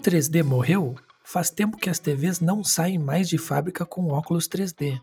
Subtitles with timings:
[0.00, 0.96] 3D morreu?
[1.22, 4.98] Faz tempo que as TVs não saem mais de fábrica com óculos 3D.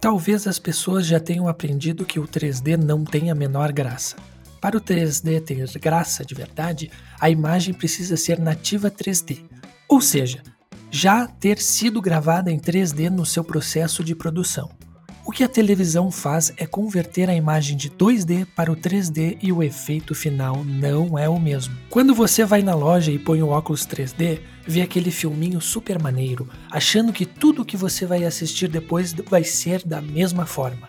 [0.00, 4.16] Talvez as pessoas já tenham aprendido que o 3D não tem a menor graça.
[4.60, 9.42] Para o 3D ter graça de verdade, a imagem precisa ser nativa 3D,
[9.88, 10.42] ou seja,
[10.90, 14.70] já ter sido gravada em 3D no seu processo de produção.
[15.30, 19.52] O que a televisão faz é converter a imagem de 2D para o 3D e
[19.52, 21.72] o efeito final não é o mesmo.
[21.88, 26.48] Quando você vai na loja e põe o óculos 3D, vê aquele filminho super maneiro,
[26.68, 30.88] achando que tudo que você vai assistir depois vai ser da mesma forma.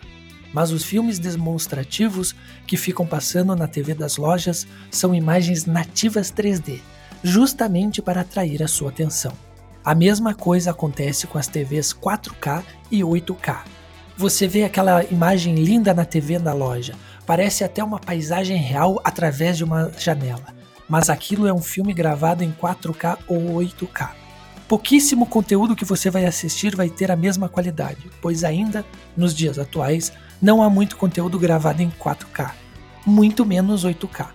[0.52, 2.34] Mas os filmes demonstrativos
[2.66, 6.80] que ficam passando na TV das lojas são imagens nativas 3D,
[7.22, 9.34] justamente para atrair a sua atenção.
[9.84, 13.81] A mesma coisa acontece com as TVs 4K e 8K
[14.16, 16.94] você vê aquela imagem linda na TV na loja,
[17.26, 20.46] parece até uma paisagem real através de uma janela,
[20.88, 24.10] mas aquilo é um filme gravado em 4K ou 8K.
[24.68, 28.84] Pouquíssimo conteúdo que você vai assistir vai ter a mesma qualidade, pois ainda,
[29.16, 32.52] nos dias atuais, não há muito conteúdo gravado em 4K,
[33.04, 34.28] muito menos 8K.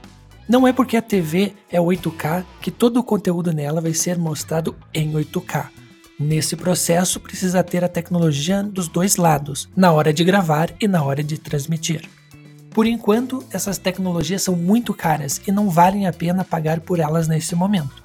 [0.48, 4.76] Não é porque a TV é 8K que todo o conteúdo nela vai ser mostrado
[4.94, 5.68] em 8K.
[6.20, 11.04] Nesse processo, precisa ter a tecnologia dos dois lados, na hora de gravar e na
[11.04, 12.10] hora de transmitir.
[12.72, 17.28] Por enquanto, essas tecnologias são muito caras e não valem a pena pagar por elas
[17.28, 18.02] nesse momento.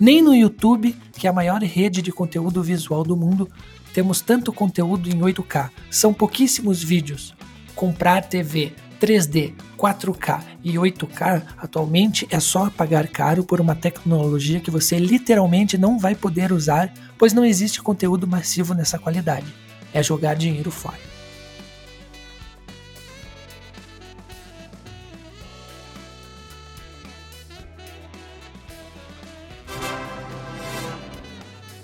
[0.00, 3.50] Nem no YouTube, que é a maior rede de conteúdo visual do mundo,
[3.92, 5.70] temos tanto conteúdo em 8K.
[5.90, 7.34] São pouquíssimos vídeos.
[7.74, 14.68] Comprar TV 3D, 4K e 8K atualmente é só pagar caro por uma tecnologia que
[14.68, 19.46] você literalmente não vai poder usar, pois não existe conteúdo massivo nessa qualidade.
[19.94, 21.15] É jogar dinheiro fora.